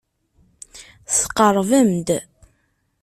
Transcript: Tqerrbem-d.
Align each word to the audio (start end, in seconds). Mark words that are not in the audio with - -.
Tqerrbem-d. 1.17 2.07